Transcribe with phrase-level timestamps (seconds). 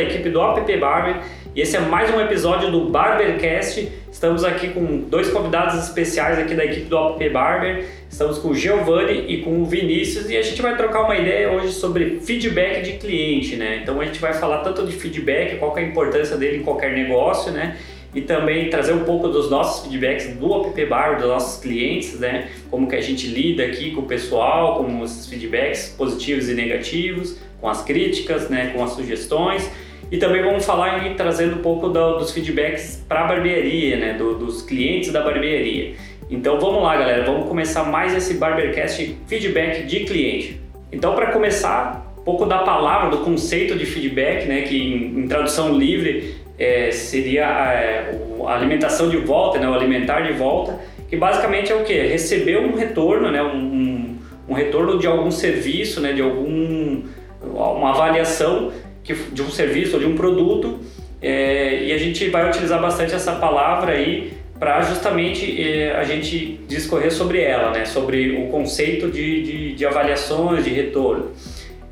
[0.00, 1.16] da equipe do App Barber
[1.54, 3.88] e esse é mais um episódio do Barbercast.
[4.10, 7.84] Estamos aqui com dois convidados especiais aqui da equipe do App Barber.
[8.08, 11.50] Estamos com o Giovanni e com o Vinícius e a gente vai trocar uma ideia
[11.50, 13.80] hoje sobre feedback de cliente, né?
[13.82, 16.92] Então a gente vai falar tanto de feedback, qual é a importância dele em qualquer
[16.92, 17.76] negócio, né?
[18.12, 22.48] e também trazer um pouco dos nossos feedbacks do App Bar, dos nossos clientes, né?
[22.68, 27.36] Como que a gente lida aqui com o pessoal, com esses feedbacks positivos e negativos,
[27.60, 28.72] com as críticas, né?
[28.74, 29.70] Com as sugestões.
[30.10, 34.12] E também vamos falar e trazendo um pouco do, dos feedbacks para a barbearia, né?
[34.14, 35.94] Do, dos clientes da barbearia.
[36.28, 37.24] Então vamos lá, galera.
[37.24, 40.60] Vamos começar mais esse Barbercast feedback de cliente.
[40.92, 44.62] Então para começar, um pouco da palavra, do conceito de feedback, né?
[44.62, 49.72] Que em, em tradução livre é, seria a, é, a, alimentação de volta, né, o
[49.72, 51.94] alimentar de volta, que basicamente é o que?
[51.94, 57.02] Receber um retorno, né, um, um, retorno de algum serviço, né, de algum
[57.42, 58.70] uma avaliação
[59.14, 60.80] que, de um serviço ou de um produto
[61.22, 66.60] é, e a gente vai utilizar bastante essa palavra aí para justamente é, a gente
[66.68, 71.30] discorrer sobre ela, né, sobre o conceito de, de, de avaliações, de retorno.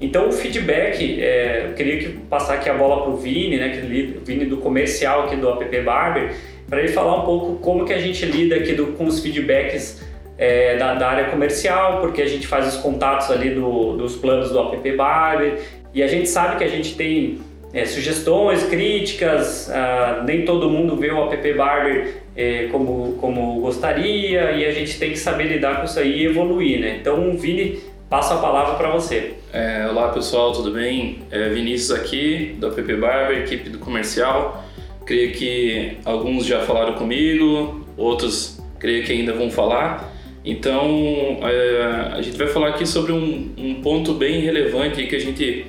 [0.01, 3.71] Então o feedback, é, eu queria que passar aqui a bola para o Vini, né,
[3.71, 3.81] que
[4.25, 6.35] Vini do comercial aqui do App Barber,
[6.69, 10.07] para ele falar um pouco como que a gente lida aqui do, com os feedbacks
[10.37, 14.51] é, da, da, área comercial, porque a gente faz os contatos ali do, dos planos
[14.51, 15.59] do App Barber
[15.99, 17.41] e a gente sabe que a gente tem
[17.73, 24.53] é, sugestões, críticas, ah, nem todo mundo vê o App Barber é, como, como gostaria
[24.53, 26.99] e a gente tem que saber lidar com isso aí e evoluir, né?
[27.01, 29.35] Então Vini Passo a palavra para você.
[29.53, 31.19] É, olá pessoal, tudo bem?
[31.33, 34.65] É Vinícius aqui, da PP Barber, equipe do comercial.
[35.05, 40.15] Creio que alguns já falaram comigo, outros creio que ainda vão falar.
[40.43, 45.21] Então, é, a gente vai falar aqui sobre um, um ponto bem relevante que a
[45.21, 45.67] gente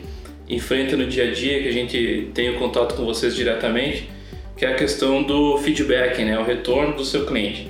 [0.49, 4.09] enfrenta no dia a dia, que a gente tem o contato com vocês diretamente,
[4.57, 6.37] que é a questão do feedback, né?
[6.39, 7.69] o retorno do seu cliente.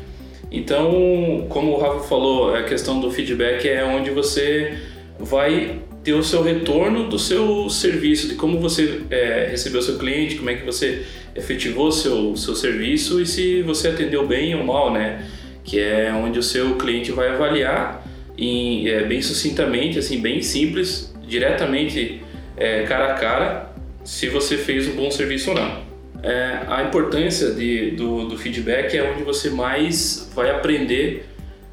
[0.52, 4.80] Então, como o Rafa falou, a questão do feedback é onde você
[5.20, 10.36] vai ter o seu retorno do seu serviço, de como você é, recebeu seu cliente,
[10.36, 14.92] como é que você efetivou seu seu serviço e se você atendeu bem ou mal,
[14.92, 15.26] né?
[15.64, 18.04] Que é onde o seu cliente vai avaliar
[18.38, 22.22] em, é, bem sucintamente, assim, bem simples, diretamente
[22.60, 25.90] é, cara a cara, se você fez um bom serviço ou não
[26.24, 31.26] é, a importância de, do, do, feedback é onde você mais vai aprender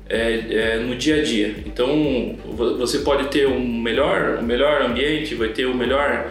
[0.08, 1.54] é, é, no dia a dia.
[1.66, 2.36] Então
[2.78, 6.30] você pode ter um melhor, um melhor ambiente, vai ter o melhor,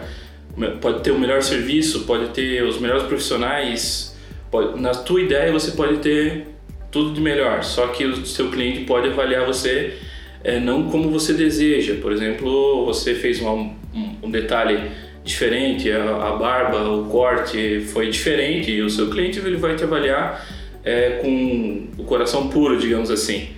[0.80, 4.16] pode ter o melhor serviço, pode ter os melhores profissionais.
[4.50, 6.46] Pode, na tua ideia você pode ter
[6.90, 9.98] tudo de melhor, só que o seu cliente pode avaliar você
[10.42, 11.96] é, não como você deseja.
[12.00, 13.74] Por exemplo, você fez uma,
[14.22, 14.90] um, detalhe
[15.24, 19.84] diferente, a, a, barba, o corte foi diferente e o seu cliente ele vai te
[19.84, 20.46] avaliar
[20.84, 23.48] é, com o coração puro, digamos assim.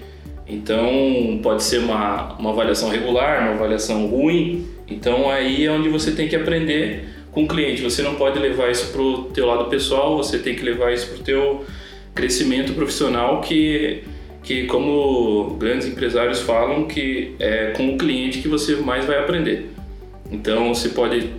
[0.47, 4.67] Então pode ser uma, uma avaliação regular, uma avaliação ruim.
[4.89, 7.83] Então aí é onde você tem que aprender com o cliente.
[7.83, 11.09] Você não pode levar isso para o teu lado pessoal, você tem que levar isso
[11.09, 11.65] para o teu
[12.15, 14.03] crescimento profissional que
[14.43, 19.69] que como grandes empresários falam que é com o cliente que você mais vai aprender.
[20.31, 21.33] Então você pode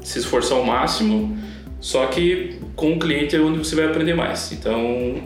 [0.00, 1.36] se esforçar ao máximo,
[1.80, 4.52] só que com o cliente é onde você vai aprender mais.
[4.52, 5.22] Então,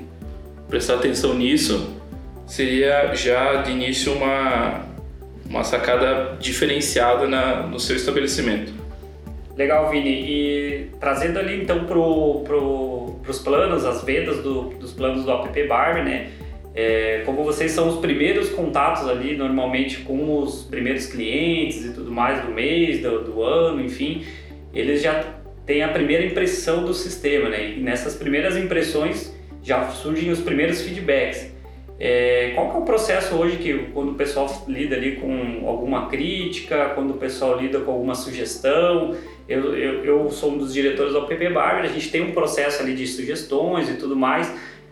[0.69, 1.97] prestar atenção nisso
[2.47, 4.87] seria já de início uma,
[5.49, 8.73] uma sacada diferenciada na, no seu estabelecimento.
[9.57, 10.11] Legal, Vini.
[10.11, 15.69] E trazendo ali então para pro, os planos, as vendas do, dos planos do App
[15.69, 16.31] Barber, né?
[16.75, 22.13] É, como vocês são os primeiros contatos ali, normalmente com os primeiros clientes e tudo
[22.13, 24.25] mais do mês, do, do ano, enfim,
[24.73, 25.25] eles já
[25.67, 27.73] têm a primeira impressão do sistema, né?
[27.77, 31.51] E nessas primeiras impressões já surgem os primeiros feedbacks.
[32.03, 36.09] É, qual que é o processo hoje que quando o pessoal lida ali com alguma
[36.09, 39.15] crítica, quando o pessoal lida com alguma sugestão?
[39.47, 42.83] Eu, eu, eu sou um dos diretores do PP Barber, a gente tem um processo
[42.83, 44.51] ali de sugestões e tudo mais,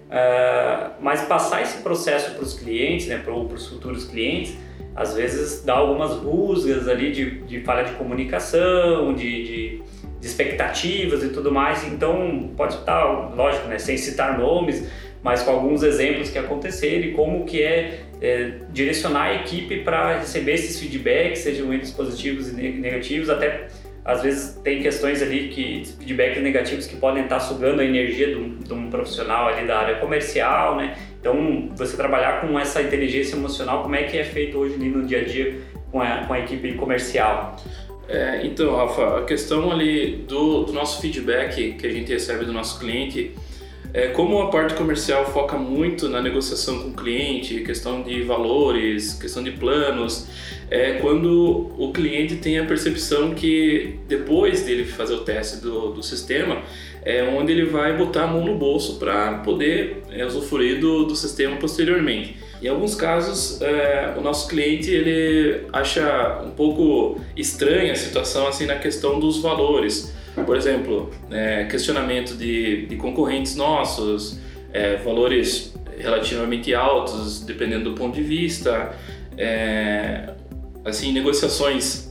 [0.08, 4.56] uh, mas passar esse processo para os clientes, né, para os futuros clientes,
[4.96, 9.82] às vezes dá algumas rusgas ali de, de falha de comunicação, de, de,
[10.20, 11.86] de, expectativas e tudo mais.
[11.86, 14.88] Então, pode estar, lógico, né, sem citar nomes,
[15.22, 20.18] mas com alguns exemplos que aconteceram e como que é, é direcionar a equipe para
[20.18, 23.68] receber esses feedbacks, sejam eles positivos e negativos, até
[24.08, 28.36] às vezes tem questões ali que feedbacks negativos que podem estar sugando a energia de
[28.36, 30.96] um, de um profissional ali da área comercial, né?
[31.20, 35.06] Então, você trabalhar com essa inteligência emocional, como é que é feito hoje ali no
[35.06, 35.60] dia a dia
[35.92, 37.56] com a, com a equipe comercial?
[38.08, 42.52] É, então, Rafa, a questão ali do, do, nosso feedback que a gente recebe do
[42.52, 43.32] nosso cliente,
[43.92, 49.14] é, como a parte comercial foca muito na negociação com o cliente, questão de valores,
[49.14, 50.26] questão de planos,
[50.70, 56.02] é quando o cliente tem a percepção que depois dele fazer o teste do, do
[56.02, 56.62] sistema,
[57.02, 61.16] é onde ele vai botar a mão no bolso para poder é, usufruir do, do
[61.16, 62.36] sistema posteriormente.
[62.60, 68.66] Em alguns casos, é, o nosso cliente ele acha um pouco estranha a situação assim
[68.66, 70.12] na questão dos valores.
[70.44, 74.40] Por exemplo, é, questionamento de, de, concorrentes nossos,
[74.72, 78.94] é, valores relativamente altos, dependendo do ponto de vista,
[79.36, 80.30] é,
[80.84, 82.08] assim negociações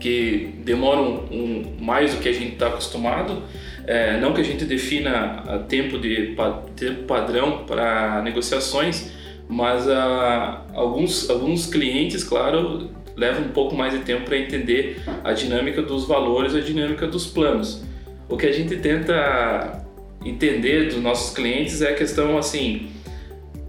[0.00, 3.42] que demoram um, mais do que a gente está acostumado.
[3.86, 6.36] É, não que a gente defina tempo de
[6.76, 9.10] tempo padrão para negociações,
[9.48, 15.32] mas uh, alguns, alguns clientes, claro, levam um pouco mais de tempo para entender a
[15.32, 17.84] dinâmica dos valores, a dinâmica dos planos.
[18.28, 19.84] O que a gente tenta
[20.24, 22.90] entender dos nossos clientes é a questão assim,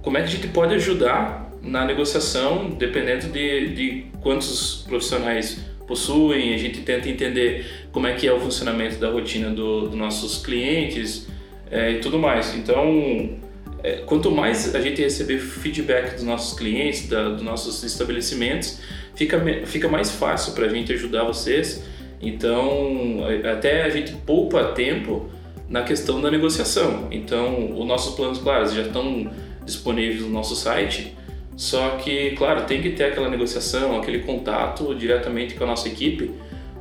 [0.01, 6.53] como é que a gente pode ajudar na negociação, dependendo de, de quantos profissionais possuem,
[6.53, 10.43] a gente tenta entender como é que é o funcionamento da rotina dos do nossos
[10.43, 11.27] clientes
[11.69, 12.55] é, e tudo mais.
[12.55, 13.37] Então,
[13.81, 18.79] é, quanto mais a gente receber feedback dos nossos clientes, da, dos nossos estabelecimentos,
[19.15, 21.83] fica, fica mais fácil para a gente ajudar vocês.
[22.21, 23.19] Então,
[23.51, 25.29] até a gente poupa tempo
[25.67, 27.07] na questão da negociação.
[27.11, 29.29] Então, os nossos planos, claro, já estão
[29.65, 31.15] disponíveis no nosso site.
[31.55, 36.31] Só que, claro, tem que ter aquela negociação, aquele contato diretamente com a nossa equipe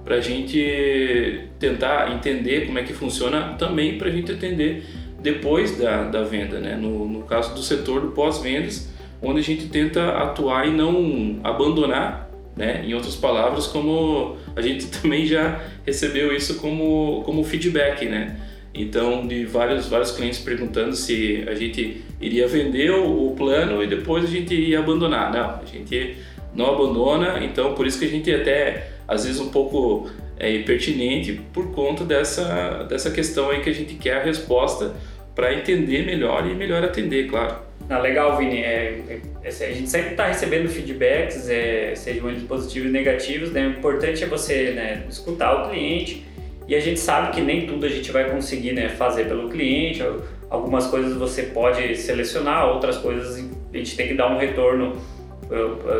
[0.04, 4.84] para a gente tentar entender como é que funciona também para a gente atender
[5.20, 6.76] depois da, da venda, né?
[6.76, 8.91] No, no caso do setor do pós-vendas,
[9.22, 12.84] onde a gente tenta atuar e não abandonar, né?
[12.84, 18.36] Em outras palavras, como a gente também já recebeu isso como, como feedback, né?
[18.74, 24.24] Então, de vários, vários clientes perguntando se a gente iria vender o, plano e depois
[24.24, 25.30] a gente iria abandonar.
[25.30, 26.16] Não, a gente
[26.54, 31.40] não abandona, então por isso que a gente até, às vezes, um pouco é, pertinente
[31.52, 34.94] por conta dessa, dessa questão aí que a gente quer a resposta
[35.34, 37.56] para entender melhor e melhor atender, claro.
[37.92, 38.62] Ah, legal, Vini.
[38.62, 43.52] É, é, é a gente sempre está recebendo feedbacks, é, sejam eles positivos e negativos.
[43.52, 43.66] Né?
[43.66, 46.26] O importante é você né, escutar o cliente
[46.66, 50.02] e a gente sabe que nem tudo a gente vai conseguir né, fazer pelo cliente.
[50.48, 54.96] Algumas coisas você pode selecionar, outras coisas a gente tem que dar um retorno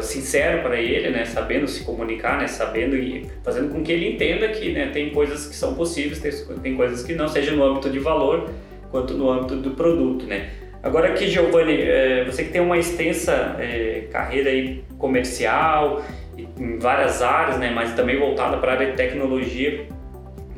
[0.00, 4.48] sincero para ele, né, sabendo se comunicar, né, sabendo e fazendo com que ele entenda
[4.48, 7.90] que né, tem coisas que são possíveis, tem, tem coisas que não, seja no âmbito
[7.90, 8.48] de valor
[8.90, 10.48] quanto no âmbito do produto, né.
[10.82, 16.02] Agora aqui, Giovanni, é, você que tem uma extensa é, carreira aí comercial
[16.37, 19.87] em várias áreas, né, mas também voltada para a área de tecnologia,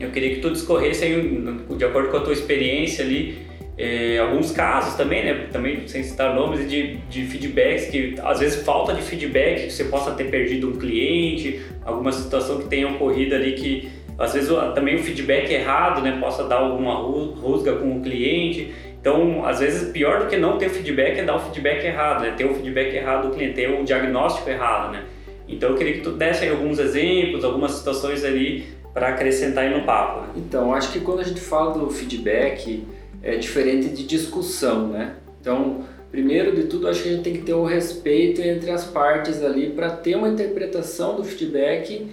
[0.00, 1.44] eu queria que tu discorresse aí,
[1.76, 3.38] de acordo com a tua experiência ali,
[3.76, 8.64] é, alguns casos também, né, também sem citar nomes, de, de feedbacks que às vezes
[8.64, 13.34] falta de feedback, que você possa ter perdido um cliente, alguma situação que tenha ocorrido
[13.34, 18.00] ali que às vezes também o feedback errado, né, possa dar alguma rusga com o
[18.00, 18.72] cliente.
[19.04, 22.30] Então, às vezes, pior do que não ter feedback é dar o feedback errado, né?
[22.34, 25.04] Ter o feedback errado do cliente, ter o diagnóstico errado, né?
[25.46, 29.84] Então, eu queria que tu desse alguns exemplos, algumas situações ali para acrescentar aí no
[29.84, 30.22] papo.
[30.22, 30.28] Né?
[30.36, 32.82] Então, acho que quando a gente fala do feedback,
[33.22, 35.16] é diferente de discussão, né?
[35.38, 38.70] Então, primeiro de tudo, acho que a gente tem que ter o um respeito entre
[38.70, 42.06] as partes ali para ter uma interpretação do feedback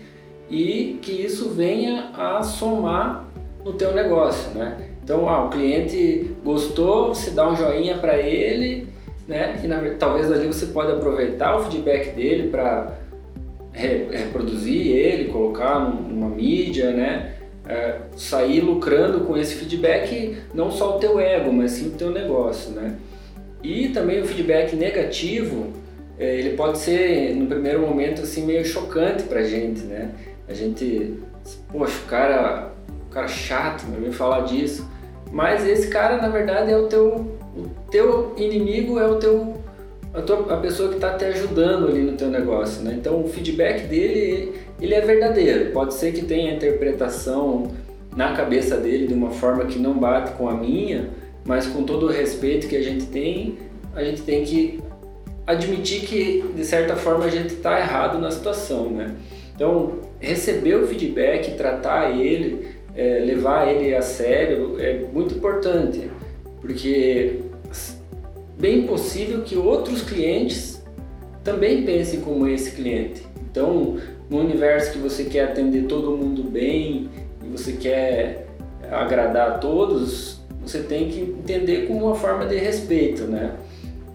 [0.49, 3.27] e que isso venha a somar
[3.63, 4.90] no teu negócio, né?
[5.03, 8.87] Então, ah, o cliente gostou, você dá um joinha para ele,
[9.27, 9.59] né?
[9.63, 12.97] E na, talvez ali você pode aproveitar o feedback dele para
[13.73, 17.33] re, reproduzir ele, colocar numa mídia, né?
[17.67, 22.11] É, sair lucrando com esse feedback não só o teu ego, mas sim o teu
[22.11, 22.95] negócio, né?
[23.63, 25.67] E também o feedback negativo,
[26.17, 30.11] é, ele pode ser no primeiro momento assim meio chocante para gente, né?
[30.47, 31.17] A gente,
[31.71, 32.71] poxa, o cara,
[33.07, 34.90] o cara chato, me falar disso.
[35.31, 39.61] Mas esse cara, na verdade, é o teu, o teu inimigo, é o teu
[40.13, 42.95] a, tua, a pessoa que está te ajudando ali no teu negócio, né?
[42.97, 45.71] Então o feedback dele, ele é verdadeiro.
[45.71, 47.71] Pode ser que tenha interpretação
[48.15, 51.09] na cabeça dele de uma forma que não bate com a minha,
[51.45, 53.57] mas com todo o respeito que a gente tem,
[53.95, 54.81] a gente tem que
[55.47, 59.15] admitir que de certa forma a gente está errado na situação, né?
[59.55, 66.09] Então receber o feedback, tratar ele é, levar ele a sério é muito importante,
[66.59, 67.39] porque
[68.59, 70.81] bem possível que outros clientes
[71.43, 73.23] também pensem como esse cliente.
[73.49, 73.97] Então,
[74.29, 77.09] no universo que você quer atender todo mundo bem
[77.43, 78.47] e você quer
[78.89, 83.55] agradar a todos, você tem que entender como uma forma de respeito, né?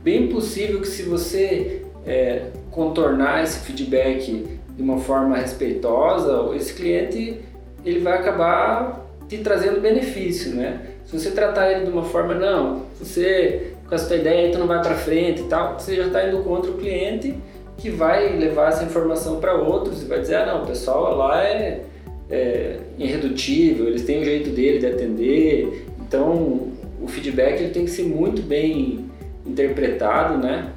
[0.02, 7.40] Bem possível que se você é, contornar esse feedback de uma forma respeitosa, esse cliente
[7.86, 10.80] ele vai acabar te trazendo benefício, né?
[11.04, 14.66] Se você tratar ele de uma forma, não, você com essa tua ideia tu não
[14.66, 17.34] vai para frente e tal, você já está indo contra o cliente
[17.78, 21.44] que vai levar essa informação para outros e vai dizer, ah não, o pessoal lá
[21.44, 21.82] é,
[22.28, 27.90] é irredutível, eles têm um jeito dele de atender, então o feedback ele tem que
[27.90, 29.08] ser muito bem
[29.46, 30.70] interpretado, né?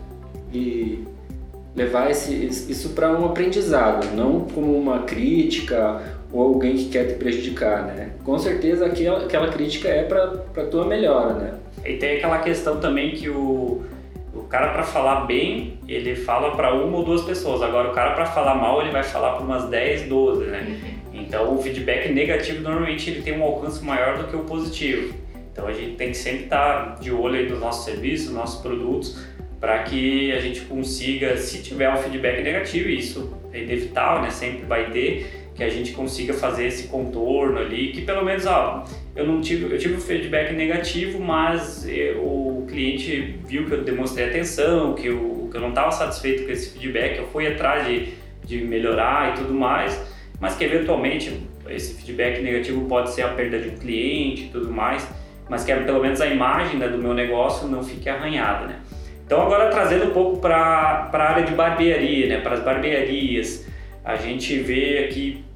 [0.54, 1.04] E
[1.76, 7.14] levar esse, isso para um aprendizado, não como uma crítica ou alguém que quer te
[7.16, 8.12] prejudicar, né?
[8.24, 10.24] Com certeza aquela, aquela crítica é para
[10.58, 11.54] a tua melhora, né?
[11.86, 13.84] E tem aquela questão também que o,
[14.34, 17.62] o cara para falar bem, ele fala para uma ou duas pessoas.
[17.62, 20.68] Agora o cara para falar mal, ele vai falar para umas 10, 12, né?
[20.68, 21.00] Uhum.
[21.22, 25.14] Então o feedback negativo normalmente ele tem um alcance maior do que o positivo.
[25.52, 28.36] Então a gente tem que sempre estar tá de olho aí nos nossos serviços, nos
[28.36, 29.20] nossos produtos,
[29.60, 34.30] para que a gente consiga, se tiver um feedback negativo, isso é inevitável, né?
[34.30, 38.86] Sempre vai ter, que a gente consiga fazer esse contorno ali, que pelo menos, ó,
[39.14, 43.84] eu não tive, eu tive um feedback negativo, mas eu, o cliente viu que eu
[43.84, 47.86] demonstrei atenção, que eu, que eu não estava satisfeito com esse feedback, eu fui atrás
[47.86, 48.14] de,
[48.46, 50.02] de melhorar e tudo mais,
[50.40, 54.72] mas que eventualmente esse feedback negativo pode ser a perda de um cliente e tudo
[54.72, 55.06] mais,
[55.50, 58.80] mas que pelo menos a imagem né, do meu negócio não fique arranhada, né?
[59.26, 63.68] Então agora trazendo um pouco para a área de barbearia, né, para as barbearias,
[64.06, 65.49] a gente vê aqui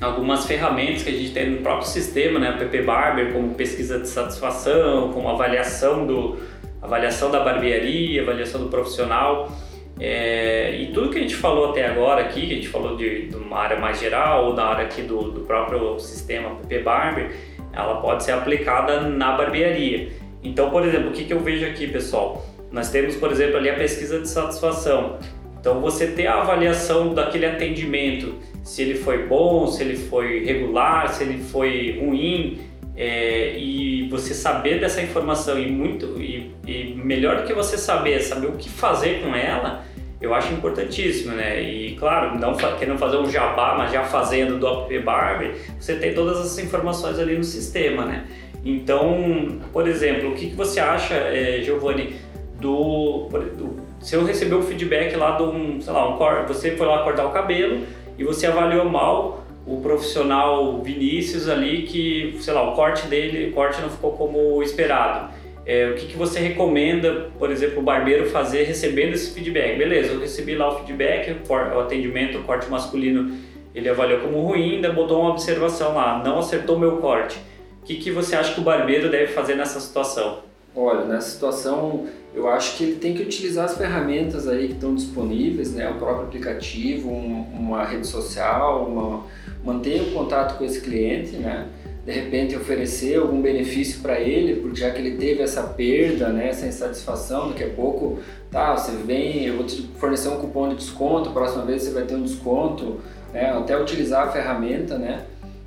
[0.00, 4.08] algumas ferramentas que a gente tem no próprio sistema, né, PP Barber, como pesquisa de
[4.08, 6.38] satisfação, como avaliação do
[6.80, 9.52] avaliação da barbearia, avaliação do profissional.
[9.98, 13.26] É, e tudo que a gente falou até agora aqui, que a gente falou de,
[13.26, 17.36] de uma área mais geral ou da área aqui do, do próprio sistema PP Barber,
[17.70, 20.08] ela pode ser aplicada na barbearia.
[20.42, 22.42] Então, por exemplo, o que, que eu vejo aqui, pessoal?
[22.72, 25.18] Nós temos, por exemplo, ali a pesquisa de satisfação.
[25.60, 31.12] Então, você ter a avaliação daquele atendimento, se ele foi bom, se ele foi regular,
[31.12, 32.60] se ele foi ruim,
[32.96, 38.20] é, e você saber dessa informação e muito e, e melhor do que você saber,
[38.20, 39.84] saber o que fazer com ela,
[40.20, 41.62] eu acho importantíssimo, né?
[41.62, 46.14] E claro, não querendo fazer um jabá, mas já fazendo do app Barber, você tem
[46.14, 48.24] todas essas informações ali no sistema, né?
[48.62, 52.16] Então, por exemplo, o que, que você acha, é, Giovanni,
[52.60, 56.86] do, do, se eu receber um feedback lá de um, sei lá, um você foi
[56.86, 57.86] lá cortar o cabelo
[58.18, 63.52] e você avaliou mal o profissional Vinícius ali que, sei lá, o corte dele, o
[63.52, 65.32] corte não ficou como esperado.
[65.66, 69.76] É, o que, que você recomenda, por exemplo, o barbeiro fazer recebendo esse feedback?
[69.76, 73.36] Beleza, eu recebi lá o feedback, o atendimento, o corte masculino,
[73.74, 77.38] ele avaliou como ruim, ainda botou uma observação lá, não acertou meu corte.
[77.82, 80.49] O que, que você acha que o barbeiro deve fazer nessa situação?
[80.74, 84.94] Olha, nessa situação eu acho que ele tem que utilizar as ferramentas aí que estão
[84.94, 85.90] disponíveis, né?
[85.90, 89.24] o próprio aplicativo, um, uma rede social, uma,
[89.64, 91.66] manter o contato com esse cliente, né?
[92.04, 96.48] de repente oferecer algum benefício para ele, porque já que ele teve essa perda, né,
[96.48, 98.18] essa insatisfação, daqui a pouco,
[98.50, 102.04] tá, você vem, eu vou te fornecer um cupom de desconto, próxima vez você vai
[102.04, 103.00] ter um desconto,
[103.32, 105.24] né, até utilizar a ferramenta, né,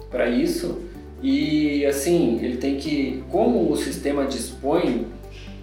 [0.10, 0.82] para isso.
[1.24, 5.08] E assim, ele tem que, como o sistema dispõe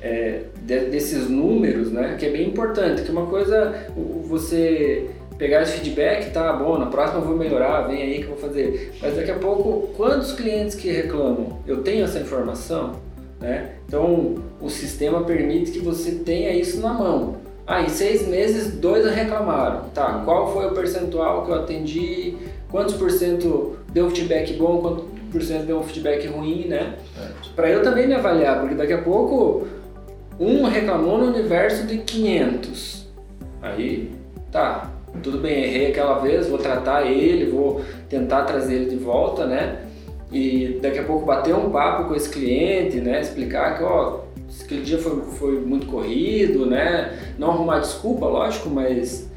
[0.01, 3.87] é, de, desses números, né, que é bem importante, que uma coisa
[4.27, 8.31] você pegar esse feedback, tá bom, na próxima eu vou melhorar, vem aí que eu
[8.31, 8.95] vou fazer.
[9.01, 11.59] Mas daqui a pouco, quantos clientes que reclamam?
[11.67, 12.93] Eu tenho essa informação?
[13.41, 13.71] Né?
[13.87, 17.37] Então, o sistema permite que você tenha isso na mão.
[17.67, 19.89] Ah, em seis meses, dois reclamaram.
[19.95, 22.35] Tá, qual foi o percentual que eu atendi?
[22.71, 24.79] Quantos por cento deu feedback bom?
[24.79, 25.03] Quanto
[25.33, 26.95] 100% deu é um feedback ruim, né?
[27.19, 27.29] É.
[27.55, 29.67] Para eu também me avaliar, porque daqui a pouco
[30.39, 33.07] um reclamou no universo de 500.
[33.63, 34.11] Aí,
[34.51, 34.91] tá,
[35.23, 39.83] tudo bem, errei aquela vez, vou tratar ele, vou tentar trazer ele de volta, né?
[40.33, 43.21] E daqui a pouco bater um papo com esse cliente, né?
[43.21, 44.21] Explicar que, ó,
[44.65, 47.19] aquele dia foi, foi muito corrido, né?
[47.39, 49.30] Não arrumar desculpa, lógico, mas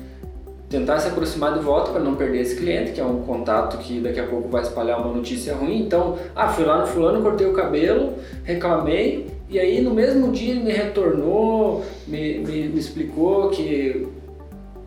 [0.74, 4.00] tentar se aproximar de volta para não perder esse cliente, que é um contato que
[4.00, 5.84] daqui a pouco vai espalhar uma notícia ruim.
[5.84, 10.56] Então, ah, fui lá no fulano, cortei o cabelo, reclamei, e aí no mesmo dia
[10.56, 14.08] ele me retornou, me, me, me explicou que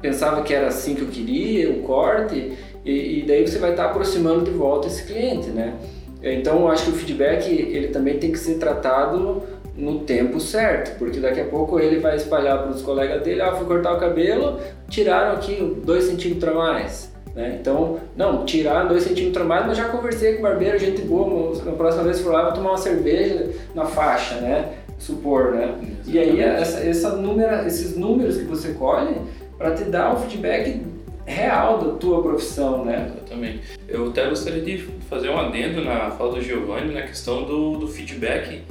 [0.02, 3.84] pensava que era assim que eu queria, o corte, e, e daí você vai estar
[3.84, 5.74] aproximando de volta esse cliente, né?
[6.20, 9.42] Então eu acho que o feedback ele também tem que ser tratado
[9.76, 13.52] no tempo certo, porque daqui a pouco ele vai espalhar para os colegas dele, ah,
[13.52, 17.16] fui cortar o cabelo, tiraram aqui dois centímetros a mais.
[17.34, 17.58] Né?
[17.60, 21.54] Então, não, tirar dois centímetros a mais, mas já conversei com o barbeiro, gente boa,
[21.62, 24.72] na próxima vez for lá, vou tomar uma cerveja na faixa, né?
[24.98, 25.64] Supor, né?
[25.64, 25.96] Exatamente.
[26.06, 29.14] E aí, essa, essa número, esses números que você colhe,
[29.58, 30.80] para te dar um feedback
[31.26, 33.12] real da tua profissão, né?
[33.14, 33.60] Exatamente.
[33.86, 34.78] Eu até gostaria de
[35.10, 38.62] fazer um adendo na fala do Giovanni na questão do, do feedback.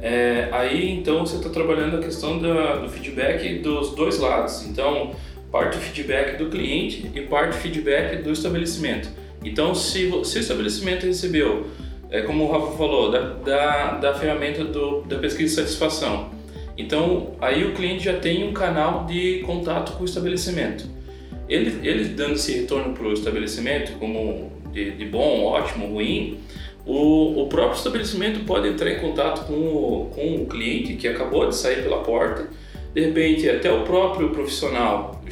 [0.00, 4.64] É, aí, então, você está trabalhando a questão da, do feedback dos dois lados.
[4.66, 5.14] Então,
[5.50, 9.08] parte do feedback do cliente e parte do feedback do estabelecimento.
[9.44, 11.66] Então, se, se o estabelecimento recebeu,
[12.10, 16.30] é, como o Rafa falou, da, da, da ferramenta do, da pesquisa de satisfação,
[16.76, 20.86] então aí o cliente já tem um canal de contato com o estabelecimento.
[21.48, 26.38] Ele, ele dando esse retorno para o estabelecimento, como de, de, bom, ótimo, ruim,
[26.88, 31.46] o, o próprio estabelecimento pode entrar em contato com o, com o cliente que acabou
[31.48, 32.48] de sair pela porta
[32.94, 35.22] de repente até o próprio profissional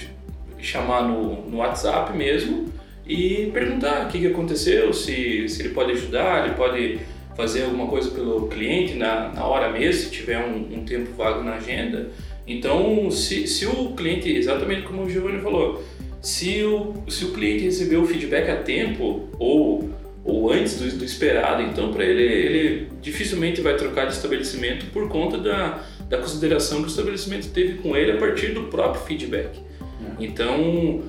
[0.58, 2.66] chamar no, no WhatsApp mesmo
[3.06, 6.98] e perguntar o que, que aconteceu, se, se ele pode ajudar, ele pode
[7.36, 11.42] fazer alguma coisa pelo cliente na, na hora mesmo, se tiver um, um tempo vago
[11.42, 12.10] na agenda.
[12.46, 15.84] Então, se, se o cliente, exatamente como o Giovanni falou,
[16.20, 19.90] se o, se o cliente recebeu o feedback a tempo ou,
[20.26, 25.08] ou antes do, do esperado, então para ele, ele dificilmente vai trocar de estabelecimento por
[25.08, 29.58] conta da, da consideração que o estabelecimento teve com ele a partir do próprio feedback.
[29.58, 30.24] É.
[30.24, 31.02] Então,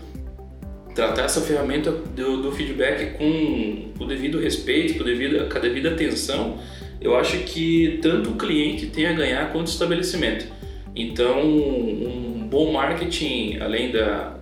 [0.93, 5.89] tratar essa ferramenta do, do feedback com o devido respeito, com, devido, com a devida
[5.89, 6.59] atenção,
[7.01, 10.45] eu acho que tanto o cliente tem a ganhar quanto o estabelecimento.
[10.95, 14.37] Então, um bom marketing, além da,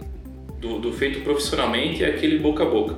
[0.60, 2.96] do, do feito profissionalmente, é aquele boca a boca.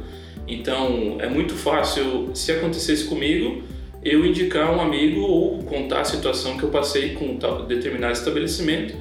[0.47, 3.63] Então, é muito fácil, se acontecesse comigo,
[4.03, 7.37] eu indicar um amigo ou contar a situação que eu passei com
[7.67, 8.95] determinado estabelecimento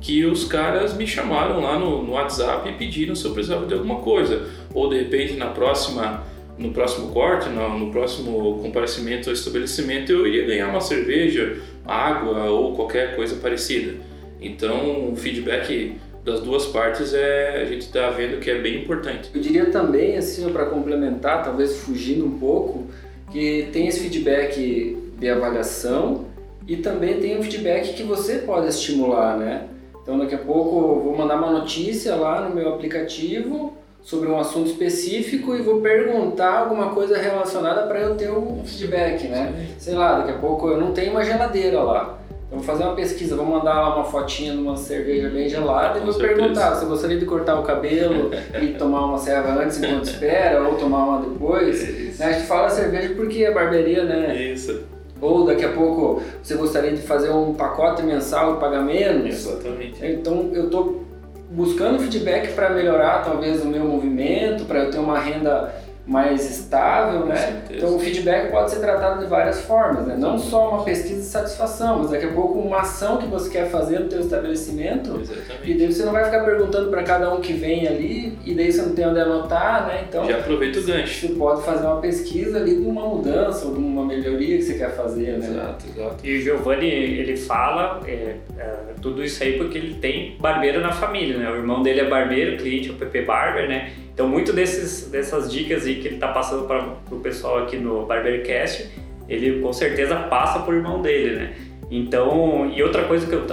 [0.00, 3.74] que os caras me chamaram lá no, no, WhatsApp e pediram se eu precisava de
[3.74, 4.46] alguma coisa.
[4.74, 6.24] Ou de repente na próxima
[6.56, 12.50] no próximo corte no, no próximo comparecimento ao estabelecimento eu iria ganhar uma cerveja água
[12.50, 13.94] ou qualquer coisa parecida.
[14.40, 19.30] Então o feedback das duas partes é a gente está vendo que é bem importante
[19.34, 22.86] eu diria também assim para complementar talvez fugindo um pouco
[23.30, 26.26] que tem esse feedback de avaliação
[26.66, 29.66] e também tem um feedback que você pode estimular, né?
[30.02, 34.38] Então daqui a pouco eu vou mandar uma notícia lá no meu aplicativo sobre um
[34.38, 39.68] assunto específico e vou perguntar alguma coisa relacionada para eu ter um feedback, né?
[39.78, 42.19] Sei lá, daqui a pouco eu não tenho uma geladeira lá.
[42.50, 46.00] Então vou fazer uma pesquisa, vou mandar lá uma fotinha de uma cerveja bem gelada
[46.00, 46.34] e vou certeza.
[46.34, 50.74] perguntar, você gostaria de cortar o cabelo e tomar uma serva antes enquanto espera ou
[50.74, 52.18] tomar uma depois?
[52.18, 52.26] Né?
[52.26, 54.34] A gente fala cerveja porque é barbearia, né?
[54.34, 54.82] Isso.
[55.20, 59.28] Ou daqui a pouco você gostaria de fazer um pacote mensal de pagamento?
[59.28, 60.04] Exatamente.
[60.04, 61.04] Então eu estou
[61.52, 65.72] buscando feedback para melhorar talvez o meu movimento, para eu ter uma renda
[66.10, 67.62] mais estável, né?
[67.70, 70.16] Então o feedback pode ser tratado de várias formas, né?
[70.18, 73.70] Não só uma pesquisa de satisfação, mas daqui a pouco uma ação que você quer
[73.70, 75.70] fazer no teu estabelecimento Exatamente.
[75.70, 78.72] e daí você não vai ficar perguntando para cada um que vem ali e daí
[78.72, 80.04] você não tem onde anotar, né?
[80.08, 81.28] Então já aproveita o gancho.
[81.28, 84.74] Você pode fazer uma pesquisa ali de uma mudança ou de uma melhoria que você
[84.74, 85.46] quer fazer, né?
[85.46, 86.26] Exato, exato.
[86.26, 90.90] E o Giovanni ele fala é, é, tudo isso aí porque ele tem barbeiro na
[90.90, 91.48] família, né?
[91.52, 93.92] O irmão dele é barbeiro, cliente é o PP Barber, né?
[94.12, 98.06] Então, muito desses, dessas dicas aí que ele está passando para o pessoal aqui no
[98.06, 98.90] Barbercast,
[99.28, 101.54] ele com certeza passa por irmão dele, né?
[101.90, 103.44] Então, e outra coisa que eu,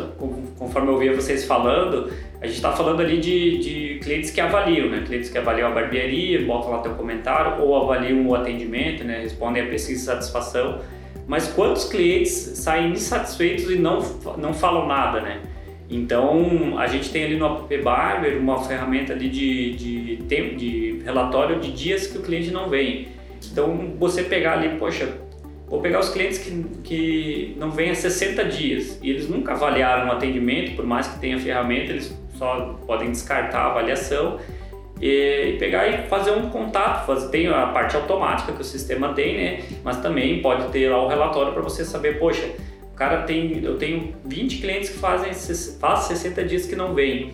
[0.60, 4.90] conforme eu ouvia vocês falando, a gente está falando ali de, de, clientes que avaliam,
[4.90, 5.04] né?
[5.06, 9.22] Clientes que avaliam a barbearia, botam lá teu comentário, ou avaliam o atendimento, né?
[9.22, 10.82] Respondem a pesquisa de satisfação.
[11.26, 14.00] Mas quantos clientes saem insatisfeitos e não,
[14.38, 15.42] não falam nada, né?
[15.90, 21.60] Então, a gente tem ali no App Barber uma ferramenta ali de, de, de relatório
[21.60, 23.08] de dias que o cliente não vem.
[23.52, 25.18] Então, você pegar ali, poxa,
[25.68, 30.10] vou pegar os clientes que, que não vêm há 60 dias e eles nunca avaliaram
[30.10, 34.40] o atendimento, por mais que tenha ferramenta, eles só podem descartar a avaliação
[35.02, 37.06] e pegar e fazer um contato.
[37.06, 39.64] Fazer, tem a parte automática que o sistema tem, né?
[39.84, 42.50] Mas também pode ter lá o relatório para você saber, poxa,
[42.98, 45.32] cara tem, eu tenho 20 clientes que fazem
[45.80, 47.32] faz 60 dias que não vêm.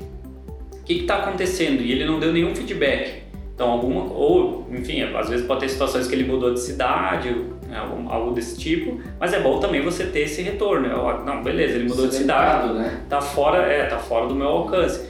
[0.72, 1.82] O que está acontecendo?
[1.82, 3.24] E ele não deu nenhum feedback.
[3.56, 7.30] Então, alguma, ou, enfim, às vezes pode ter situações que ele mudou de cidade,
[7.68, 7.78] né,
[8.10, 10.88] algo desse tipo, mas é bom também você ter esse retorno.
[10.88, 11.24] Né?
[11.26, 13.02] Não, beleza, ele mudou de cidade, né?
[13.08, 15.08] tá fora, é, tá fora do meu alcance.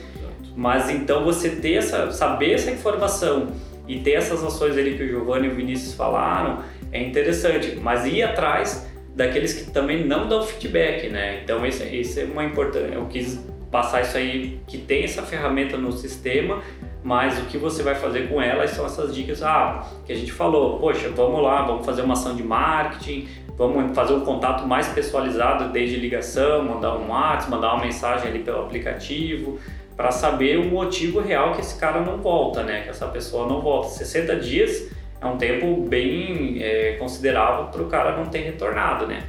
[0.54, 3.48] Mas então você ter essa, saber essa informação
[3.88, 6.60] e ter essas ações ali que o Giovanni e o Vinícius falaram
[6.92, 11.40] é interessante, mas ir atrás daqueles que também não dão feedback, né?
[11.42, 12.94] Então isso, isso é uma importância.
[12.94, 16.62] Eu quis passar isso aí que tem essa ferramenta no sistema,
[17.02, 20.32] mas o que você vai fazer com elas são essas dicas, ah, que a gente
[20.32, 24.88] falou, poxa, vamos lá, vamos fazer uma ação de marketing, vamos fazer um contato mais
[24.88, 29.58] personalizado desde ligação, mandar um WhatsApp, mandar uma mensagem ali pelo aplicativo,
[29.96, 32.82] para saber o motivo real que esse cara não volta, né?
[32.82, 33.90] Que essa pessoa não volta.
[33.90, 34.90] 60 dias
[35.24, 39.24] é um tempo bem é, considerável para o cara não ter retornado, né?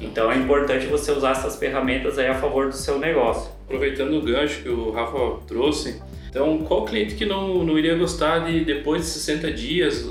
[0.00, 3.50] Então é importante você usar essas ferramentas aí a favor do seu negócio.
[3.66, 8.46] Aproveitando o gancho que o Rafa trouxe, então qual cliente que não, não iria gostar
[8.46, 10.08] de depois de 60 dias?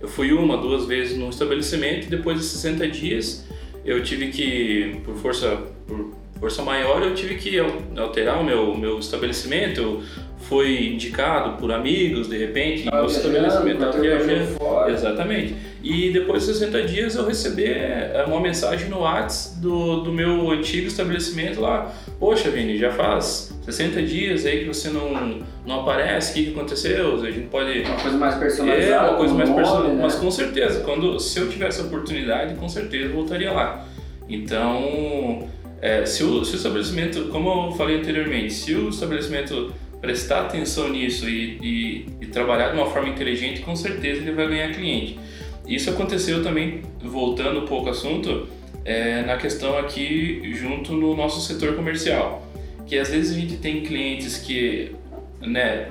[0.00, 3.46] Eu fui uma, duas vezes no estabelecimento e depois de 60 dias
[3.84, 7.58] eu tive que, por força, por força maior, eu tive que
[7.96, 9.80] alterar o meu, meu estabelecimento.
[9.80, 10.02] Eu
[10.48, 14.58] fui indicado por amigos, de repente, ah, o estabelecimento estava viajando.
[14.88, 15.54] Exatamente.
[15.82, 20.50] E depois de 60 dias eu recebi é, uma mensagem no WhatsApp do, do meu
[20.50, 21.92] antigo estabelecimento lá.
[22.18, 26.58] Poxa, Vini, já faz 60 dias aí que você não, não aparece, o que, que
[26.58, 27.22] aconteceu?
[27.22, 27.82] A gente pode.
[27.82, 29.06] Uma coisa mais personalizada.
[29.06, 29.94] É, uma coisa mais personalizada.
[29.94, 30.02] Né?
[30.02, 33.86] Mas com certeza, quando, se eu tivesse a oportunidade, com certeza voltaria lá.
[34.28, 35.48] Então,
[35.80, 40.88] é, se, o, se o estabelecimento, como eu falei anteriormente, se o estabelecimento prestar atenção
[40.90, 45.18] nisso e, e, e, trabalhar de uma forma inteligente, com certeza ele vai ganhar cliente.
[45.66, 48.48] Isso aconteceu também, voltando um pouco ao assunto,
[48.84, 52.46] é, na questão aqui junto no nosso setor comercial,
[52.86, 54.92] que às vezes a gente tem clientes que,
[55.40, 55.88] né,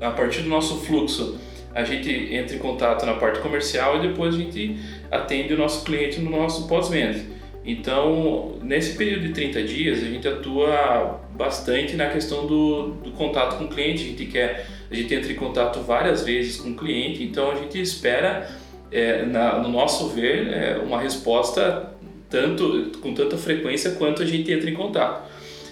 [0.00, 1.38] a partir do nosso fluxo,
[1.74, 4.78] a gente entra em contato na parte comercial e depois a gente
[5.10, 7.33] atende o nosso cliente no nosso pós-venda.
[7.64, 13.56] Então, nesse período de 30 dias, a gente atua bastante na questão do, do, contato
[13.56, 14.02] com o cliente.
[14.02, 17.54] A gente quer, a gente entra em contato várias vezes com o cliente, então a
[17.54, 18.50] gente espera,
[18.92, 21.90] é, na, no nosso ver, é, uma resposta
[22.28, 25.30] tanto com tanta frequência quanto a gente entra em contato.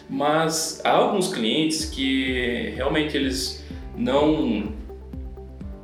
[0.08, 3.62] Mas há alguns clientes que realmente eles
[3.96, 4.72] não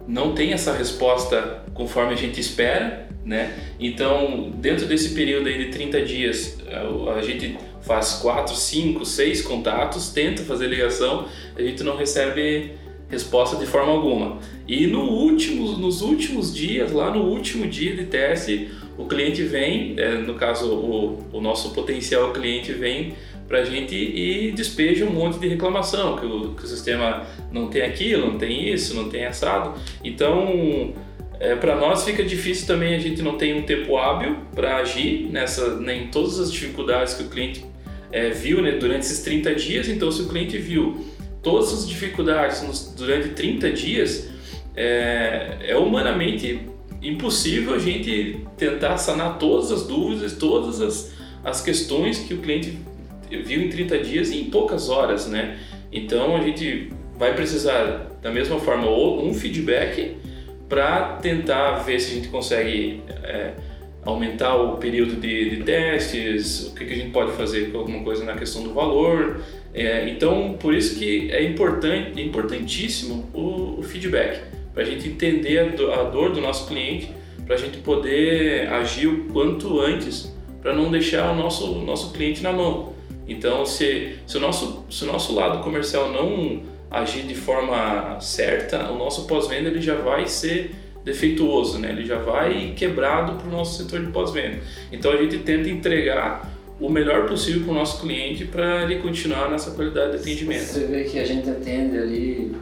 [0.06, 3.52] não têm essa resposta conforme a gente espera né?
[3.78, 6.58] Então, dentro desse período aí de 30 dias,
[7.14, 12.72] a gente faz 4, 5, 6 contatos, tenta fazer ligação, a gente não recebe
[13.10, 14.38] resposta de forma alguma.
[14.66, 19.94] E no último, nos últimos dias, lá no último dia de teste, o cliente vem,
[19.98, 23.14] é, no caso o, o nosso potencial cliente vem
[23.46, 27.68] para a gente e despeja um monte de reclamação, que o, que o sistema não
[27.68, 29.78] tem aquilo, não tem isso, não tem assado.
[30.04, 30.92] Então
[31.40, 35.29] é, para nós fica difícil também, a gente não tem um tempo hábil para agir
[35.31, 37.64] nessa, nem né, todas as dificuldades que o cliente
[38.11, 39.88] é, viu né, durante esses 30 dias.
[39.88, 41.07] Então, se o cliente viu
[41.42, 44.29] todas as dificuldades nos, durante 30 dias,
[44.74, 46.61] é, é, humanamente
[47.01, 51.12] impossível a gente tentar sanar todas as dúvidas, todas as,
[51.44, 52.77] as questões que o cliente
[53.31, 55.59] viu em 30 dias em poucas horas, né?
[55.92, 60.16] Então, a gente vai precisar, da mesma forma, um feedback
[60.68, 63.52] para tentar ver se a gente consegue é,
[64.04, 68.02] aumentar o período de, de testes, o que, que, a gente pode fazer com alguma
[68.02, 69.40] coisa na questão do valor.
[69.74, 74.42] É, então, por isso que é importante, é importantíssimo o, o feedback,
[74.74, 77.12] para a gente entender a, do, a dor do nosso cliente,
[77.46, 82.42] para a gente poder agir o quanto antes, para não deixar o nosso, nosso cliente
[82.42, 82.92] na mão.
[83.26, 88.90] Então, se, se, o nosso, se o nosso lado comercial não agir de forma certa,
[88.90, 90.74] o nosso pós-venda ele já vai ser
[91.05, 91.90] defeituoso, né?
[91.90, 94.59] ele já vai quebrado para o nosso setor de pós-venda.
[94.92, 99.51] Então a gente tenta entregar o melhor possível para o nosso cliente para ele continuar
[99.51, 100.64] nessa qualidade de atendimento.
[100.64, 102.53] Você vê que a gente atende ali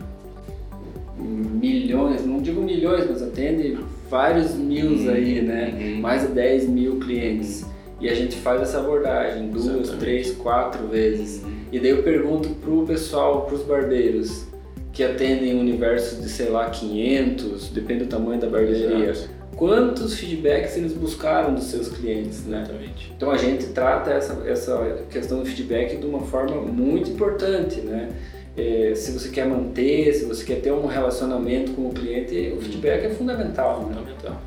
[1.19, 5.75] milhões, não digo milhões, mas atende vários mil uhum, aí, né?
[5.79, 6.01] Uhum.
[6.01, 7.63] Mais de 10 mil clientes.
[7.63, 7.76] Uhum.
[8.01, 9.97] E a gente faz essa abordagem duas, Exatamente.
[9.99, 11.43] três, quatro vezes.
[11.43, 11.57] Uhum.
[11.73, 14.47] E daí eu pergunto pro pessoal, pros barbeiros
[14.93, 19.11] que atendem um universo de, sei lá, 500, depende do tamanho da barbearia.
[19.11, 19.37] Exato.
[19.55, 22.63] Quantos feedbacks eles buscaram dos seus clientes, né?
[22.63, 23.13] Exatamente.
[23.17, 28.11] Então a gente trata essa, essa questão do feedback de uma forma muito importante, né?
[28.57, 32.61] É, se você quer manter, se você quer ter um relacionamento com o cliente, o
[32.61, 33.81] feedback é fundamental.
[33.81, 33.95] Né?
[33.95, 34.43] Fundamental.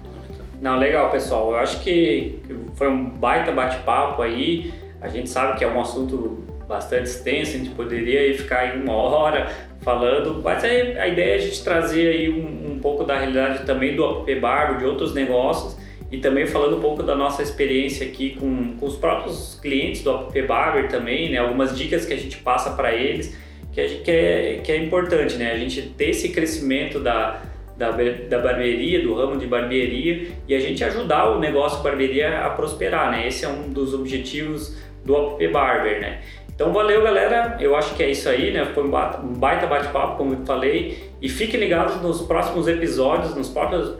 [0.61, 1.51] Não, legal, pessoal.
[1.51, 2.39] Eu acho que
[2.75, 4.73] foi um baita bate-papo aí.
[5.01, 8.93] A gente sabe que é um assunto bastante extenso, a gente poderia ficar aí uma
[8.93, 9.49] hora
[9.81, 13.95] falando, mas a ideia é a gente trazer aí um, um pouco da realidade também
[13.95, 15.77] do app Barbo, de outros negócios
[16.11, 20.11] e também falando um pouco da nossa experiência aqui com, com os próprios clientes do
[20.11, 21.37] app Barber também, né?
[21.37, 23.35] Algumas dicas que a gente passa para eles
[23.71, 25.51] que, que, é, que é importante, né?
[25.51, 27.41] A gente ter esse crescimento da,
[27.79, 32.49] da, da barbearia, do ramo de barbearia e a gente ajudar o negócio barbearia a
[32.49, 33.25] prosperar, né?
[33.25, 36.19] Esse é um dos objetivos do App Barber, né?
[36.53, 38.65] Então valeu galera, eu acho que é isso aí, né?
[38.75, 41.09] Foi um baita bate-papo, como eu falei.
[41.21, 43.49] E fiquem ligados nos próximos episódios, nos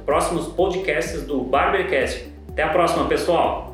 [0.05, 2.27] próximos podcasts do Barbercast.
[2.49, 3.68] Até a próxima, pessoal!